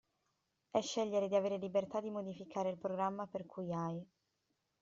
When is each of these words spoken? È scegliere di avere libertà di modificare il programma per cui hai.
È 0.71 0.81
scegliere 0.81 1.27
di 1.27 1.35
avere 1.35 1.57
libertà 1.57 2.01
di 2.01 2.09
modificare 2.09 2.71
il 2.71 2.79
programma 2.79 3.27
per 3.27 3.45
cui 3.45 3.71
hai. 3.71 4.03